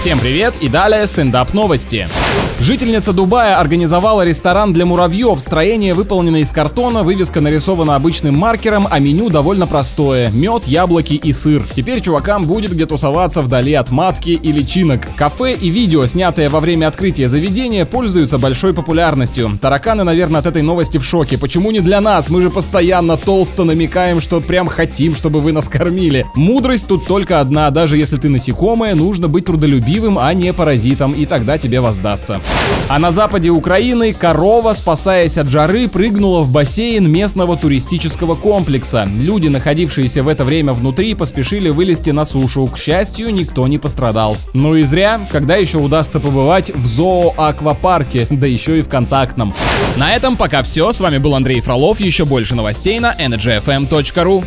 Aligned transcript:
Всем 0.00 0.18
привет 0.18 0.54
и 0.62 0.70
далее 0.70 1.06
стендап 1.06 1.52
новости. 1.52 2.08
Жительница 2.58 3.12
Дубая 3.12 3.58
организовала 3.58 4.24
ресторан 4.24 4.72
для 4.72 4.86
муравьев. 4.86 5.40
Строение 5.40 5.92
выполнено 5.92 6.38
из 6.38 6.50
картона, 6.50 7.02
вывеска 7.02 7.40
нарисована 7.42 7.96
обычным 7.96 8.34
маркером, 8.34 8.86
а 8.90 8.98
меню 8.98 9.28
довольно 9.28 9.66
простое. 9.66 10.30
Мед, 10.30 10.66
яблоки 10.66 11.14
и 11.14 11.32
сыр. 11.34 11.66
Теперь 11.74 12.00
чувакам 12.00 12.44
будет 12.44 12.72
где 12.72 12.86
тусоваться 12.86 13.42
вдали 13.42 13.74
от 13.74 13.90
матки 13.90 14.30
и 14.30 14.52
личинок. 14.52 15.08
Кафе 15.16 15.54
и 15.54 15.68
видео, 15.68 16.06
снятые 16.06 16.48
во 16.48 16.60
время 16.60 16.88
открытия 16.88 17.28
заведения, 17.28 17.84
пользуются 17.84 18.38
большой 18.38 18.72
популярностью. 18.72 19.58
Тараканы, 19.60 20.04
наверное, 20.04 20.40
от 20.40 20.46
этой 20.46 20.62
новости 20.62 20.96
в 20.96 21.04
шоке. 21.04 21.36
Почему 21.36 21.70
не 21.70 21.80
для 21.80 22.00
нас? 22.00 22.30
Мы 22.30 22.40
же 22.40 22.48
постоянно 22.48 23.18
толсто 23.18 23.64
намекаем, 23.64 24.20
что 24.20 24.40
прям 24.40 24.66
хотим, 24.66 25.14
чтобы 25.14 25.40
вы 25.40 25.52
нас 25.52 25.68
кормили. 25.68 26.26
Мудрость 26.34 26.88
тут 26.88 27.06
только 27.06 27.40
одна. 27.40 27.70
Даже 27.70 27.98
если 27.98 28.16
ты 28.16 28.30
насекомое, 28.30 28.94
нужно 28.94 29.28
быть 29.28 29.46
трудолюбивым, 29.46 29.89
а 30.18 30.32
не 30.34 30.52
паразитом, 30.52 31.12
и 31.12 31.26
тогда 31.26 31.58
тебе 31.58 31.80
воздастся. 31.80 32.40
А 32.88 32.98
на 32.98 33.12
западе 33.12 33.50
Украины 33.50 34.12
корова, 34.12 34.72
спасаясь 34.72 35.36
от 35.36 35.48
жары, 35.48 35.88
прыгнула 35.88 36.42
в 36.42 36.50
бассейн 36.50 37.10
местного 37.10 37.56
туристического 37.56 38.34
комплекса. 38.34 39.08
Люди, 39.16 39.48
находившиеся 39.48 40.22
в 40.22 40.28
это 40.28 40.44
время 40.44 40.74
внутри, 40.74 41.14
поспешили 41.14 41.70
вылезти 41.70 42.10
на 42.10 42.24
сушу. 42.24 42.66
К 42.66 42.78
счастью, 42.78 43.32
никто 43.32 43.66
не 43.66 43.78
пострадал. 43.78 44.36
Ну 44.54 44.76
и 44.76 44.84
зря, 44.84 45.20
когда 45.30 45.56
еще 45.56 45.78
удастся 45.78 46.20
побывать 46.20 46.70
в 46.74 46.86
зооаквапарке, 46.86 48.26
да 48.30 48.46
еще 48.46 48.78
и 48.78 48.82
в 48.82 48.88
контактном. 48.88 49.54
На 49.96 50.14
этом 50.14 50.36
пока 50.36 50.62
все. 50.62 50.92
С 50.92 51.00
вами 51.00 51.18
был 51.18 51.34
Андрей 51.34 51.60
Фролов. 51.60 52.00
Еще 52.00 52.24
больше 52.24 52.54
новостей 52.54 53.00
на 53.00 53.14
energyfm.ru. 53.14 54.44